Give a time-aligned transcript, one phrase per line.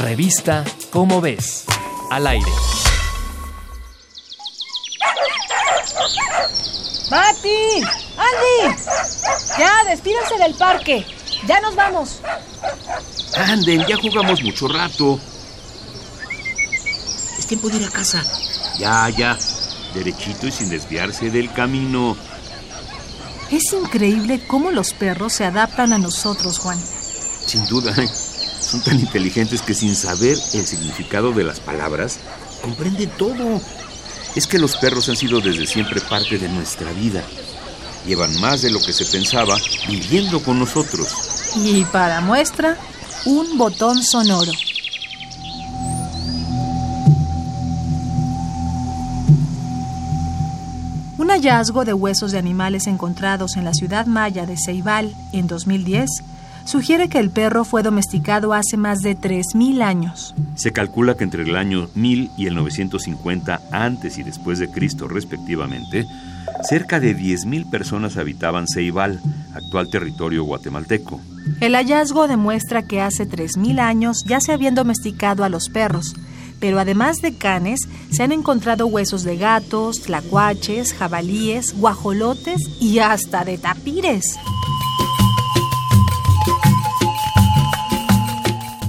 [0.00, 1.64] Revista Cómo ves.
[2.10, 2.50] Al aire.
[7.10, 7.82] ¡Mati!
[8.16, 8.76] ¡Andy!
[9.58, 11.04] Ya, despídense del parque.
[11.46, 12.20] Ya nos vamos.
[13.36, 15.18] Anden, ya jugamos mucho rato.
[17.38, 18.22] Es tiempo de ir a casa.
[18.78, 19.36] Ya, ya.
[19.94, 22.16] Derechito y sin desviarse del camino.
[23.50, 26.78] Es increíble cómo los perros se adaptan a nosotros, Juan.
[27.46, 28.08] Sin duda, ¿eh?
[28.60, 32.18] Son tan inteligentes que sin saber el significado de las palabras,
[32.62, 33.60] comprenden todo.
[34.34, 37.22] Es que los perros han sido desde siempre parte de nuestra vida.
[38.06, 39.56] Llevan más de lo que se pensaba
[39.88, 41.08] viviendo con nosotros.
[41.56, 42.76] Y para muestra,
[43.24, 44.52] un botón sonoro.
[51.18, 56.08] Un hallazgo de huesos de animales encontrados en la ciudad maya de Ceibal en 2010
[56.68, 60.34] sugiere que el perro fue domesticado hace más de 3.000 años.
[60.54, 65.08] Se calcula que entre el año 1000 y el 950 antes y después de Cristo
[65.08, 66.04] respectivamente,
[66.68, 69.18] cerca de 10.000 personas habitaban Ceibal,
[69.54, 71.20] actual territorio guatemalteco.
[71.62, 76.14] El hallazgo demuestra que hace 3.000 años ya se habían domesticado a los perros,
[76.60, 83.44] pero además de canes, se han encontrado huesos de gatos, tlacuaches, jabalíes, guajolotes y hasta
[83.46, 84.36] de tapires.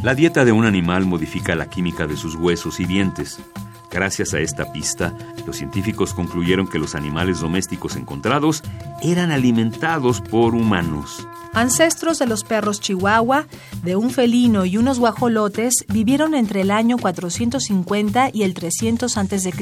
[0.10, 3.38] La dieta de un animal modifica la química de sus huesos y dientes.
[3.92, 5.16] Gracias a esta pista,
[5.46, 8.64] los científicos concluyeron que los animales domésticos encontrados
[9.04, 11.28] eran alimentados por humanos.
[11.54, 13.46] Ancestros de los perros chihuahua,
[13.84, 19.54] de un felino y unos guajolotes vivieron entre el año 450 y el 300 a.C.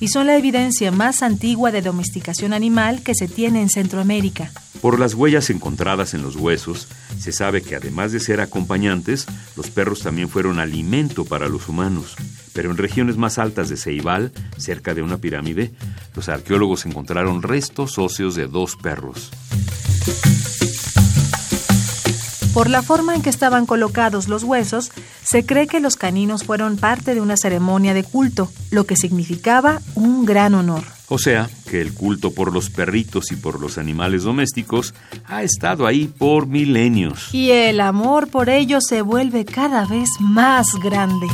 [0.00, 4.50] y son la evidencia más antigua de domesticación animal que se tiene en Centroamérica.
[4.80, 9.70] Por las huellas encontradas en los huesos, se sabe que además de ser acompañantes, los
[9.70, 12.16] perros también fueron alimento para los humanos.
[12.52, 15.72] Pero en regiones más altas de Ceibal, cerca de una pirámide,
[16.14, 19.30] los arqueólogos encontraron restos óseos de dos perros.
[22.54, 24.90] Por la forma en que estaban colocados los huesos,
[25.22, 29.80] se cree que los caninos fueron parte de una ceremonia de culto, lo que significaba
[29.94, 30.97] un gran honor.
[31.10, 34.94] O sea, que el culto por los perritos y por los animales domésticos
[35.26, 37.32] ha estado ahí por milenios.
[37.32, 41.26] Y el amor por ellos se vuelve cada vez más grande.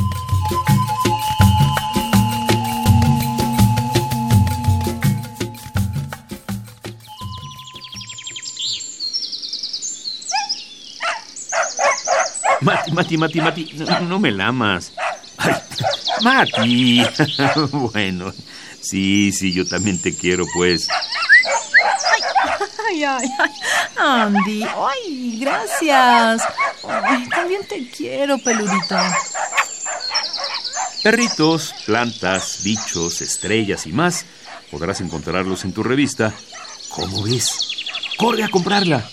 [12.60, 14.92] Mati, Mati, Mati, Mati, no, no me lamas.
[15.36, 15.54] Ay,
[16.22, 17.02] Mati.
[17.72, 18.32] bueno,
[18.80, 20.88] sí, sí, yo también te quiero, pues.
[22.88, 23.50] Ay, ay, ay.
[23.96, 26.42] Andy, ay, gracias.
[26.88, 28.96] Ay, también te quiero, peludito.
[31.02, 34.24] Perritos, plantas, bichos, estrellas y más
[34.70, 36.32] podrás encontrarlos en tu revista.
[36.88, 37.70] ¿Cómo ves?
[38.16, 39.04] ¡Corre a comprarla!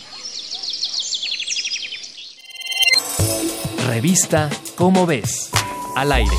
[3.87, 5.51] Revista Cómo ves.
[5.95, 6.35] Al aire.